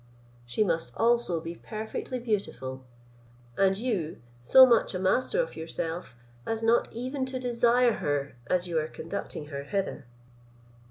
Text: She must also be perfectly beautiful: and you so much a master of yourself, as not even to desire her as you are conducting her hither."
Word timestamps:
She 0.47 0.63
must 0.63 0.97
also 0.97 1.39
be 1.39 1.53
perfectly 1.53 2.17
beautiful: 2.17 2.85
and 3.55 3.77
you 3.77 4.19
so 4.41 4.65
much 4.65 4.95
a 4.95 4.99
master 4.99 5.39
of 5.39 5.55
yourself, 5.55 6.15
as 6.43 6.63
not 6.63 6.91
even 6.91 7.23
to 7.27 7.37
desire 7.39 7.97
her 7.97 8.35
as 8.47 8.67
you 8.67 8.79
are 8.79 8.87
conducting 8.87 9.49
her 9.53 9.61
hither." 9.61 10.07